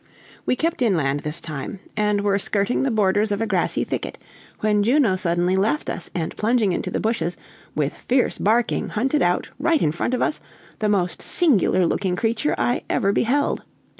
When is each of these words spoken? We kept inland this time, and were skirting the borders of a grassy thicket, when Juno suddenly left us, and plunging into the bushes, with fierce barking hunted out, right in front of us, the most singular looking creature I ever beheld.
We 0.47 0.55
kept 0.55 0.81
inland 0.81 1.19
this 1.19 1.39
time, 1.39 1.79
and 1.95 2.21
were 2.21 2.39
skirting 2.39 2.81
the 2.81 2.89
borders 2.89 3.31
of 3.31 3.39
a 3.39 3.45
grassy 3.45 3.83
thicket, 3.83 4.17
when 4.61 4.81
Juno 4.81 5.15
suddenly 5.15 5.55
left 5.55 5.91
us, 5.91 6.09
and 6.15 6.35
plunging 6.35 6.71
into 6.73 6.89
the 6.89 6.99
bushes, 6.99 7.37
with 7.75 7.93
fierce 7.93 8.39
barking 8.39 8.87
hunted 8.89 9.21
out, 9.21 9.49
right 9.59 9.79
in 9.79 9.91
front 9.91 10.15
of 10.15 10.21
us, 10.23 10.41
the 10.79 10.89
most 10.89 11.21
singular 11.21 11.85
looking 11.85 12.15
creature 12.15 12.55
I 12.57 12.81
ever 12.89 13.13
beheld. 13.13 13.61